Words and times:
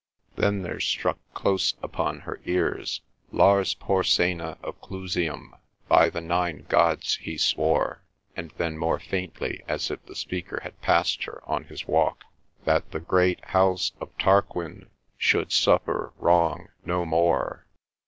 Then 0.35 0.63
there 0.63 0.79
struck 0.79 1.19
close 1.35 1.75
upon 1.83 2.21
her 2.21 2.41
ears— 2.45 3.01
Lars 3.31 3.75
Porsena 3.75 4.57
of 4.63 4.81
Clusium 4.81 5.51
By 5.87 6.09
the 6.09 6.21
nine 6.21 6.65
Gods 6.67 7.17
he 7.17 7.37
swore— 7.37 8.01
and 8.35 8.49
then 8.57 8.79
more 8.79 8.97
faintly, 8.99 9.61
as 9.67 9.91
if 9.91 10.03
the 10.07 10.15
speaker 10.15 10.61
had 10.63 10.81
passed 10.81 11.25
her 11.25 11.43
on 11.47 11.65
his 11.65 11.85
walk— 11.85 12.23
That 12.65 12.89
the 12.89 12.99
Great 12.99 13.45
House 13.45 13.91
of 14.01 14.09
Tarquin 14.17 14.89
Should 15.19 15.51
suffer 15.51 16.13
wrong 16.17 16.69
no 16.83 17.05
more. 17.05 17.67